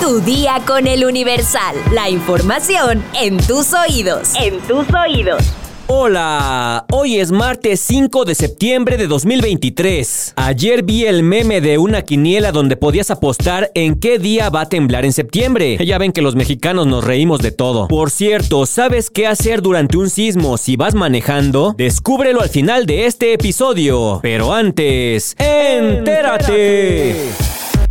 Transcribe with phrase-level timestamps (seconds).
[0.00, 1.76] Tu día con el Universal.
[1.92, 4.32] La información en tus oídos.
[4.38, 5.42] En tus oídos.
[5.86, 10.34] Hola, hoy es martes 5 de septiembre de 2023.
[10.36, 14.68] Ayer vi el meme de una quiniela donde podías apostar en qué día va a
[14.68, 15.78] temblar en septiembre.
[15.84, 17.88] Ya ven que los mexicanos nos reímos de todo.
[17.88, 21.74] Por cierto, ¿sabes qué hacer durante un sismo si vas manejando?
[21.76, 24.20] Descúbrelo al final de este episodio.
[24.22, 27.30] Pero antes, entérate.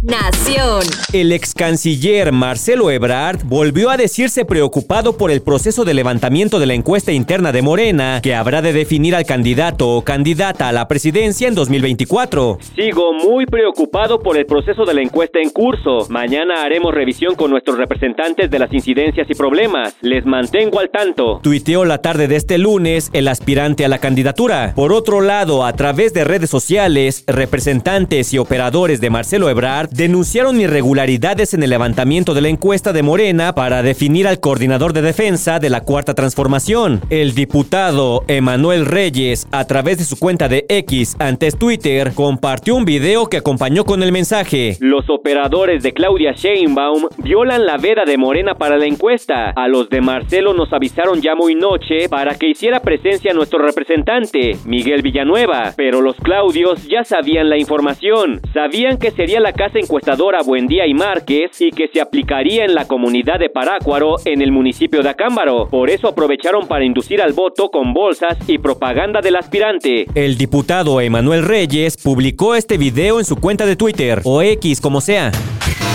[0.04, 0.82] Nación.
[1.14, 6.66] El ex canciller Marcelo Ebrard volvió a decirse preocupado por el proceso de levantamiento de
[6.66, 10.90] la encuesta interna de Morena, que habrá de definir al candidato o candidata a la
[10.90, 12.58] presidencia en 2024.
[12.76, 16.06] Sigo muy preocupado por el proceso de la encuesta en curso.
[16.10, 19.96] Mañana haremos revisión con nuestros representantes de las incidencias y problemas.
[20.02, 21.40] Les mantengo al tanto.
[21.42, 24.74] Tuiteó la tarde de este lunes el aspirante a la candidatura.
[24.76, 30.60] Por otro lado, a través de redes sociales, representantes y operadores de Marcelo Ebrard denunciaron
[30.60, 35.60] irregularidades en el levantamiento de la encuesta de Morena para definir al coordinador de defensa
[35.60, 37.02] de la Cuarta Transformación.
[37.12, 42.86] El diputado Emanuel Reyes, a través de su cuenta de X antes Twitter, compartió un
[42.86, 44.78] video que acompañó con el mensaje.
[44.80, 49.52] Los operadores de Claudia Sheinbaum violan la veda de Morena para la encuesta.
[49.56, 54.58] A los de Marcelo nos avisaron ya muy noche para que hiciera presencia nuestro representante,
[54.66, 58.42] Miguel Villanueva, pero los Claudios ya sabían la información.
[58.54, 62.86] Sabían que sería la casa encuestadora Buendía y Márquez y que se aplicaría en la
[62.86, 65.68] comunidad de Parácuaro en el municipio de Acámbaro.
[65.70, 70.06] Por eso aprovecharon para inducir al voto con bolsas y propaganda del aspirante.
[70.16, 75.02] El diputado Emanuel Reyes publicó este video en su cuenta de Twitter o X como
[75.02, 75.32] sea.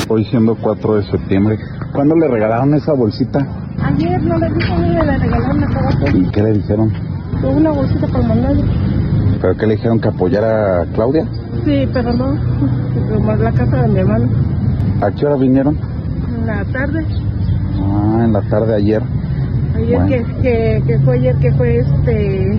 [0.08, 1.58] Hoy siendo 4 de septiembre,
[1.92, 3.40] ¿cuándo le regalaron esa bolsita?
[3.82, 6.06] Ayer no le dijo ni le regalaron a trabajo.
[6.14, 6.92] ¿Y qué le dijeron?
[7.42, 8.64] Una bolsita para mandarle.
[9.40, 11.26] ¿Pero qué le dijeron que apoyara a Claudia?
[11.64, 12.36] Sí, pero no.
[13.14, 14.28] Como es la casa de mi hermano.
[15.00, 15.78] ¿A qué hora vinieron?
[16.38, 17.04] En la tarde.
[17.80, 19.02] Ah, en la tarde ayer.
[19.76, 20.06] Ayer Bueno.
[20.08, 22.58] que, que, que fue ayer que fue este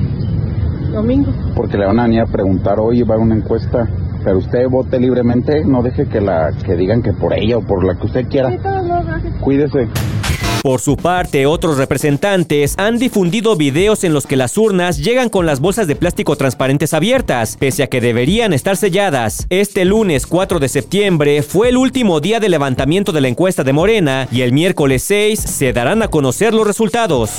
[0.93, 1.31] domingo.
[1.55, 3.87] Porque le van a venir a preguntar, hoy va a una encuesta,
[4.23, 7.83] pero usted vote libremente, no deje que la que digan que por ella o por
[7.83, 8.49] la que usted quiera.
[8.51, 9.33] Sí, los gracias.
[9.41, 9.87] Cuídese.
[10.61, 15.45] Por su parte, otros representantes han difundido videos en los que las urnas llegan con
[15.45, 19.47] las bolsas de plástico transparentes abiertas, pese a que deberían estar selladas.
[19.49, 23.71] Este lunes 4 de septiembre fue el último día de levantamiento de la encuesta de
[23.71, 27.29] Morena y el miércoles 6 se darán a conocer los resultados.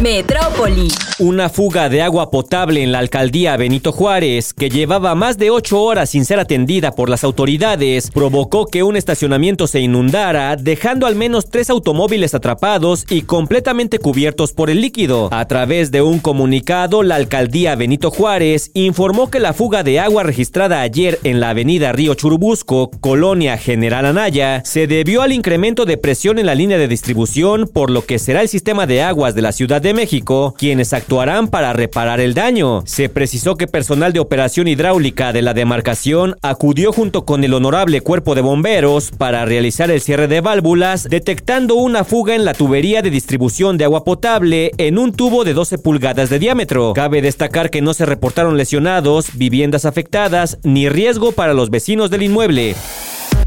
[0.00, 0.88] Metrópoli.
[1.18, 5.82] Una fuga de agua potable en la alcaldía Benito Juárez, que llevaba más de ocho
[5.82, 11.16] horas sin ser atendida por las autoridades, provocó que un estacionamiento se inundara, dejando al
[11.16, 15.28] menos tres automóviles atrapados y completamente cubiertos por el líquido.
[15.30, 20.22] A través de un comunicado, la alcaldía Benito Juárez informó que la fuga de agua
[20.22, 25.98] registrada ayer en la avenida Río Churubusco, colonia General Anaya, se debió al incremento de
[25.98, 29.42] presión en la línea de distribución, por lo que será el sistema de aguas de
[29.42, 32.82] la Ciudad de México quienes actuarán para reparar el daño.
[32.86, 38.00] Se precisó que personal de operación hidráulica de la demarcación acudió junto con el honorable
[38.00, 43.02] cuerpo de bomberos para realizar el cierre de válvulas, detectando una fuga en la tubería
[43.02, 46.92] de distribución de agua potable en un tubo de 12 pulgadas de diámetro.
[46.94, 52.22] Cabe destacar que no se reportaron lesionados, viviendas afectadas ni riesgo para los vecinos del
[52.22, 52.74] inmueble.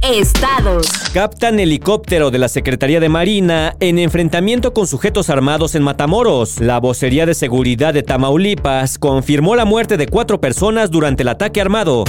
[0.04, 0.86] Estados.
[1.14, 6.60] Captan helicóptero de la Secretaría de Marina en enfrentamiento con sujetos armados en Matamoros.
[6.60, 11.62] La vocería de seguridad de Tamaulipas confirmó la muerte de cuatro personas durante el ataque
[11.62, 12.04] armado.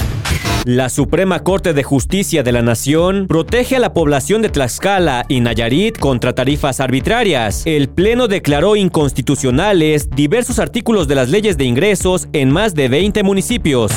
[0.64, 5.40] La Suprema Corte de Justicia de la Nación protege a la población de Tlaxcala y
[5.40, 7.62] Nayarit contra tarifas arbitrarias.
[7.64, 13.22] El Pleno declaró inconstitucionales diversos artículos de las leyes de ingresos en más de 20
[13.22, 13.92] municipios.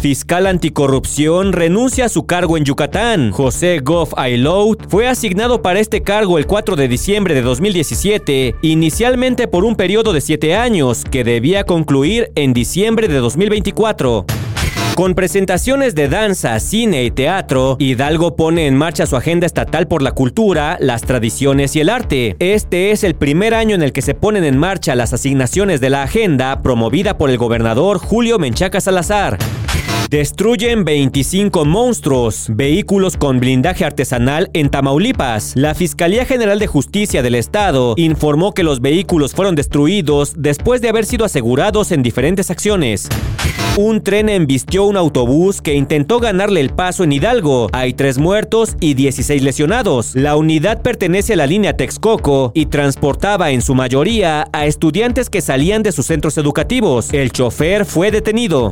[0.00, 3.32] Fiscal anticorrupción renuncia a su cargo en Yucatán.
[3.32, 9.48] José Goff Ailout fue asignado para este cargo el 4 de diciembre de 2017, inicialmente
[9.48, 14.24] por un periodo de 7 años, que debía concluir en diciembre de 2024.
[14.94, 20.02] Con presentaciones de danza, cine y teatro, Hidalgo pone en marcha su agenda estatal por
[20.02, 22.36] la cultura, las tradiciones y el arte.
[22.38, 25.90] Este es el primer año en el que se ponen en marcha las asignaciones de
[25.90, 29.38] la agenda promovida por el gobernador Julio Menchaca Salazar.
[30.10, 35.52] Destruyen 25 monstruos, vehículos con blindaje artesanal en Tamaulipas.
[35.54, 40.88] La Fiscalía General de Justicia del Estado informó que los vehículos fueron destruidos después de
[40.88, 43.06] haber sido asegurados en diferentes acciones.
[43.76, 47.68] Un tren embistió un autobús que intentó ganarle el paso en Hidalgo.
[47.72, 50.14] Hay tres muertos y 16 lesionados.
[50.14, 55.42] La unidad pertenece a la línea Texcoco y transportaba en su mayoría a estudiantes que
[55.42, 57.12] salían de sus centros educativos.
[57.12, 58.70] El chofer fue detenido.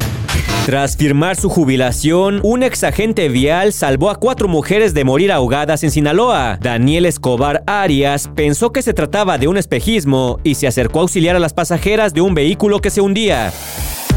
[0.67, 5.93] Tras firmar su jubilación, un exagente vial salvó a cuatro mujeres de morir ahogadas en
[5.93, 6.59] Sinaloa.
[6.61, 11.37] Daniel Escobar Arias pensó que se trataba de un espejismo y se acercó a auxiliar
[11.37, 13.53] a las pasajeras de un vehículo que se hundía.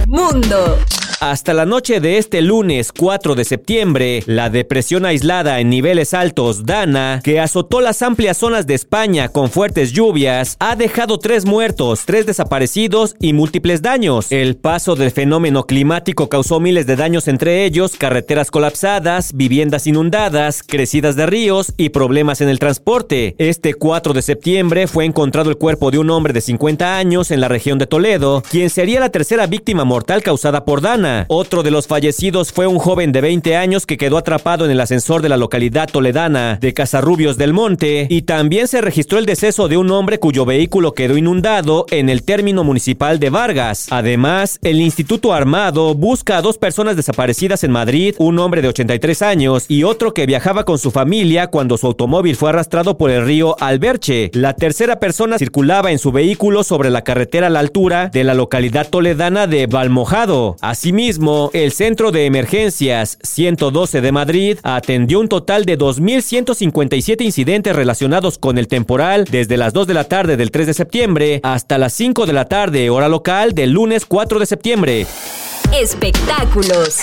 [0.07, 0.79] Mundo.
[1.21, 6.65] Hasta la noche de este lunes 4 de septiembre, la depresión aislada en niveles altos
[6.65, 12.03] Dana, que azotó las amplias zonas de España con fuertes lluvias, ha dejado tres muertos,
[12.05, 14.31] tres desaparecidos y múltiples daños.
[14.31, 20.63] El paso del fenómeno climático causó miles de daños entre ellos, carreteras colapsadas, viviendas inundadas,
[20.65, 23.35] crecidas de ríos y problemas en el transporte.
[23.39, 27.41] Este 4 de septiembre fue encontrado el cuerpo de un hombre de 50 años en
[27.41, 31.08] la región de Toledo, quien sería la tercera víctima mortal causada por Dana.
[31.27, 34.79] Otro de los fallecidos fue un joven de 20 años que quedó atrapado en el
[34.79, 39.67] ascensor de la localidad toledana de Casarrubios del Monte y también se registró el deceso
[39.67, 43.87] de un hombre cuyo vehículo quedó inundado en el término municipal de Vargas.
[43.89, 49.21] Además, el Instituto Armado busca a dos personas desaparecidas en Madrid, un hombre de 83
[49.23, 53.25] años y otro que viajaba con su familia cuando su automóvil fue arrastrado por el
[53.25, 54.29] río Alberche.
[54.33, 58.33] La tercera persona circulaba en su vehículo sobre la carretera a la altura de la
[58.33, 60.55] localidad toledana de Valmojado.
[60.61, 67.73] Asimismo, Asimismo, el Centro de Emergencias 112 de Madrid atendió un total de 2.157 incidentes
[67.73, 71.77] relacionados con el temporal desde las 2 de la tarde del 3 de septiembre hasta
[71.77, 75.07] las 5 de la tarde hora local del lunes 4 de septiembre.
[75.71, 76.97] Espectáculos.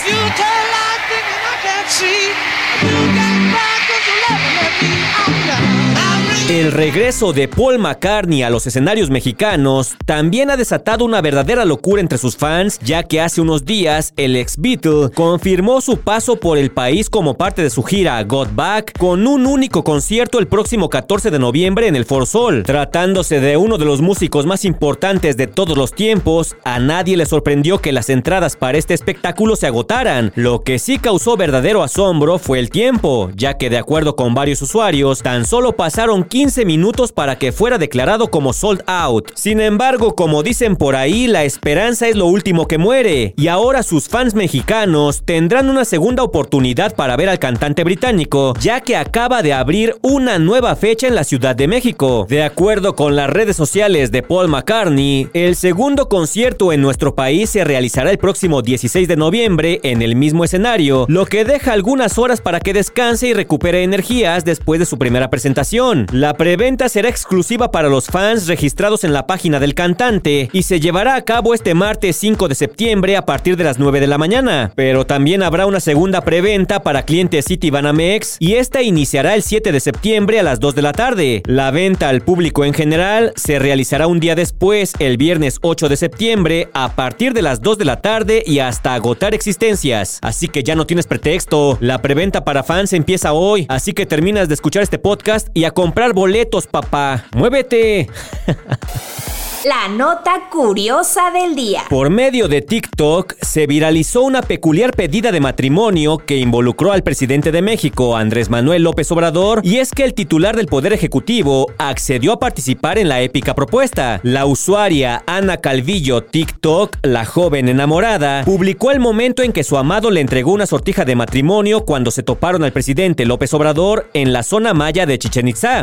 [6.49, 11.99] El regreso de Paul McCartney a los escenarios mexicanos también ha desatado una verdadera locura
[11.99, 16.57] entre sus fans, ya que hace unos días el ex Beatle confirmó su paso por
[16.57, 20.87] el país como parte de su gira Got Back con un único concierto el próximo
[20.87, 22.63] 14 de noviembre en el For Sol.
[22.63, 27.25] Tratándose de uno de los músicos más importantes de todos los tiempos, a nadie le
[27.25, 30.31] sorprendió que las entradas para este espectáculo se agotaran.
[30.35, 34.61] Lo que sí causó verdadero asombro fue el tiempo, ya que de acuerdo con varios
[34.61, 39.31] usuarios, tan solo pasaron 15 minutos para que fuera declarado como sold out.
[39.33, 43.81] Sin embargo, como dicen por ahí, la esperanza es lo último que muere, y ahora
[43.81, 49.41] sus fans mexicanos tendrán una segunda oportunidad para ver al cantante británico, ya que acaba
[49.41, 52.27] de abrir una nueva fecha en la Ciudad de México.
[52.29, 57.49] De acuerdo con las redes sociales de Paul McCartney, el segundo concierto en nuestro país
[57.49, 62.17] se realizará el próximo 16 de noviembre en el mismo escenario, lo que deja algunas
[62.17, 66.05] horas para que descanse y recupere energías después de su primera presentación.
[66.33, 71.15] Preventa será exclusiva para los fans registrados en la página del cantante y se llevará
[71.15, 74.71] a cabo este martes 5 de septiembre a partir de las 9 de la mañana.
[74.75, 79.71] Pero también habrá una segunda preventa para clientes City Banamex y esta iniciará el 7
[79.71, 81.43] de septiembre a las 2 de la tarde.
[81.45, 85.97] La venta al público en general se realizará un día después, el viernes 8 de
[85.97, 90.19] septiembre, a partir de las 2 de la tarde y hasta agotar existencias.
[90.21, 91.77] Así que ya no tienes pretexto.
[91.79, 95.71] La preventa para fans empieza hoy, así que terminas de escuchar este podcast y a
[95.71, 97.25] comprar boletos, papá.
[97.35, 98.09] ¡Muévete!
[99.65, 101.81] La nota curiosa del día.
[101.89, 107.51] Por medio de TikTok se viralizó una peculiar pedida de matrimonio que involucró al presidente
[107.51, 112.33] de México, Andrés Manuel López Obrador, y es que el titular del Poder Ejecutivo accedió
[112.33, 114.19] a participar en la épica propuesta.
[114.21, 120.11] La usuaria Ana Calvillo TikTok, la joven enamorada, publicó el momento en que su amado
[120.11, 124.43] le entregó una sortija de matrimonio cuando se toparon al presidente López Obrador en la
[124.43, 125.81] zona maya de Chichen Itzá.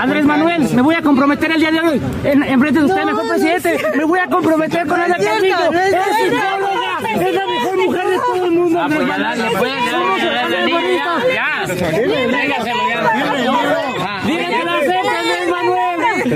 [0.00, 2.00] Andrés Manuel, me voy a comprometer el día de hoy.
[2.24, 3.78] En, en frente de usted, mejor presidente.
[3.96, 5.72] Me voy a comprometer con Ana Carrillo.
[5.72, 8.80] Es psicóloga, es la mejor mujer de todo el mundo.
[8.80, 9.40] Andrés Manuel.
[9.42, 9.60] Andrés
[15.50, 16.32] Manuel.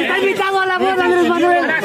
[0.00, 1.77] Está invitado a la boda, Andrés Manuel.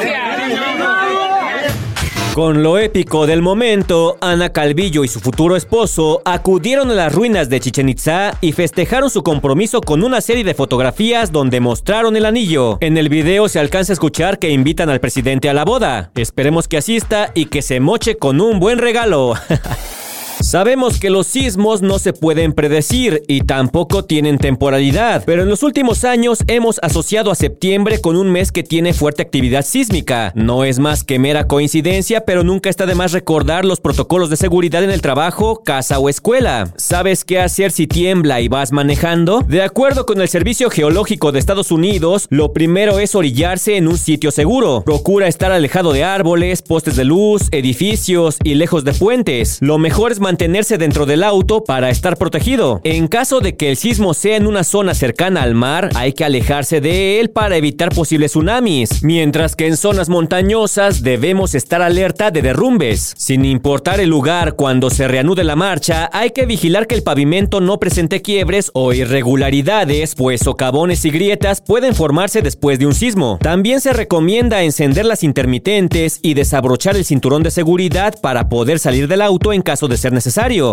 [2.34, 7.48] Con lo épico del momento, Ana Calvillo y su futuro esposo acudieron a las ruinas
[7.48, 12.24] de Chichen Itza y festejaron su compromiso con una serie de fotografías donde mostraron el
[12.24, 12.78] anillo.
[12.80, 16.10] En el video se alcanza a escuchar que invitan al presidente a la boda.
[16.16, 19.34] Esperemos que asista y que se moche con un buen regalo.
[20.44, 25.62] Sabemos que los sismos no se pueden predecir y tampoco tienen temporalidad, pero en los
[25.62, 30.32] últimos años hemos asociado a septiembre con un mes que tiene fuerte actividad sísmica.
[30.36, 34.36] No es más que mera coincidencia, pero nunca está de más recordar los protocolos de
[34.36, 36.74] seguridad en el trabajo, casa o escuela.
[36.76, 39.40] ¿Sabes qué hacer si tiembla y vas manejando?
[39.48, 43.96] De acuerdo con el Servicio Geológico de Estados Unidos, lo primero es orillarse en un
[43.96, 44.82] sitio seguro.
[44.84, 49.56] Procura estar alejado de árboles, postes de luz, edificios y lejos de puentes.
[49.62, 52.80] Lo mejor es mantener mantenerse dentro del auto para estar protegido.
[52.82, 56.24] En caso de que el sismo sea en una zona cercana al mar, hay que
[56.24, 62.32] alejarse de él para evitar posibles tsunamis, mientras que en zonas montañosas debemos estar alerta
[62.32, 63.14] de derrumbes.
[63.16, 67.60] Sin importar el lugar, cuando se reanude la marcha, hay que vigilar que el pavimento
[67.60, 73.38] no presente quiebres o irregularidades, pues socavones y grietas pueden formarse después de un sismo.
[73.40, 79.06] También se recomienda encender las intermitentes y desabrochar el cinturón de seguridad para poder salir
[79.06, 80.23] del auto en caso de ser necesario.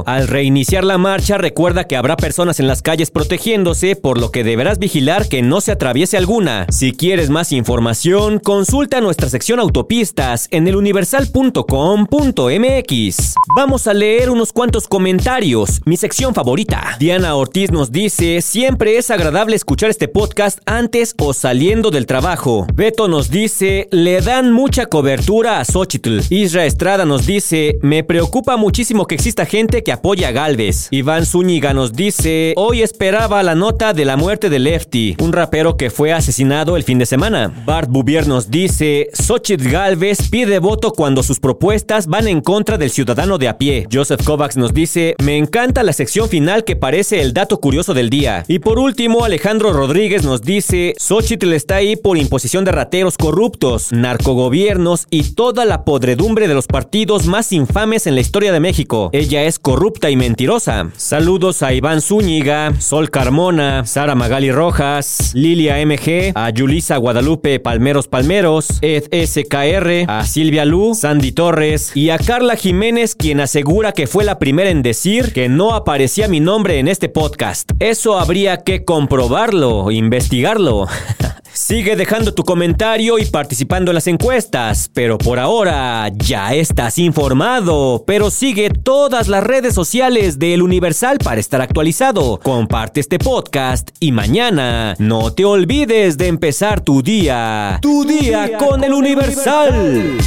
[0.05, 4.43] Al reiniciar la marcha, recuerda que habrá personas en las calles protegiéndose, por lo que
[4.43, 6.65] deberás vigilar que no se atraviese alguna.
[6.69, 13.35] Si quieres más información, consulta nuestra sección autopistas en eluniversal.com.mx.
[13.55, 16.95] Vamos a leer unos cuantos comentarios, mi sección favorita.
[16.99, 22.67] Diana Ortiz nos dice, siempre es agradable escuchar este podcast antes o saliendo del trabajo.
[22.73, 26.19] Beto nos dice, le dan mucha cobertura a Xochitl.
[26.29, 30.87] Isra Estrada nos dice, me preocupa muchísimo que exista gente que apoya a Galvez.
[30.91, 35.77] Iván Zúñiga nos dice, hoy esperaba la nota de la muerte de Lefty, un rapero
[35.77, 37.51] que fue asesinado el fin de semana.
[37.65, 42.91] Bart Bouvier nos dice, Xochitl Galvez pide voto cuando sus propuestas van en contra del
[42.91, 43.87] ciudadano de a pie.
[43.91, 48.09] Joseph Kovacs nos dice, me encanta la sección final que parece el dato curioso del
[48.09, 48.43] día.
[48.47, 53.91] Y por último, Alejandro Rodríguez nos dice, Xochitl está ahí por imposición de rateros corruptos,
[53.91, 59.09] narcogobiernos y toda la podredumbre de los partidos más infames en la historia de México.
[59.21, 60.89] Ella es corrupta y mentirosa.
[60.97, 68.07] Saludos a Iván Zúñiga, Sol Carmona, Sara Magali Rojas, Lilia MG, a Yulisa Guadalupe Palmeros
[68.07, 74.07] Palmeros, Ed SKR, a Silvia Lu, Sandy Torres y a Carla Jiménez, quien asegura que
[74.07, 77.73] fue la primera en decir que no aparecía mi nombre en este podcast.
[77.77, 80.87] Eso habría que comprobarlo, investigarlo.
[81.53, 88.03] Sigue dejando tu comentario y participando en las encuestas, pero por ahora ya estás informado.
[88.07, 92.39] Pero sigue todas las redes sociales de El Universal para estar actualizado.
[92.41, 97.79] Comparte este podcast y mañana no te olvides de empezar tu día.
[97.81, 100.17] Tu, día, con, El Universal.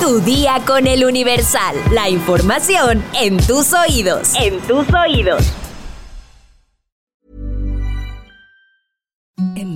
[0.00, 1.76] Tu día con El Universal.
[1.92, 4.32] La información en tus oídos.
[4.34, 5.44] En tus oídos.